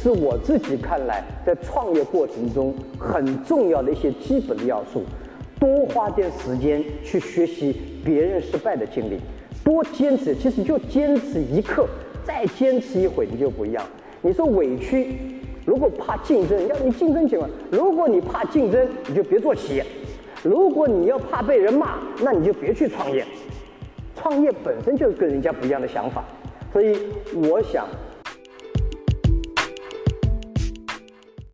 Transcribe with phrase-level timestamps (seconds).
[0.00, 5.02] 是我自己看来在创业过程中很重要的一些基本的要素。
[5.58, 9.18] 多花点时间去学习别人失败的经历，
[9.64, 11.84] 多坚持，其实就坚持一刻，
[12.24, 13.84] 再坚持一会，你就不一样。
[14.22, 15.16] 你说委屈，
[15.64, 19.82] 如果怕竞争，要你竞争情况；如果你怕竞争，你就别做企业；
[20.44, 23.26] 如果你要怕被人骂，那你就别去创业。
[24.14, 26.24] 创业本身就是跟人家不一样的想法，
[26.72, 26.96] 所以
[27.34, 27.84] 我想